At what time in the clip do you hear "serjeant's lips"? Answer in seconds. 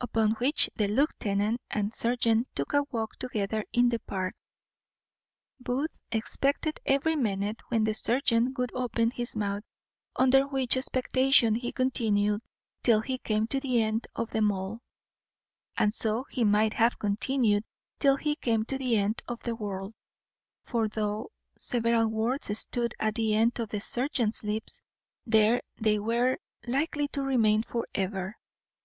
23.80-24.80